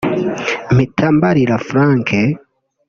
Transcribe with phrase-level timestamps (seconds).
[0.73, 2.07] mpita mbarira Frank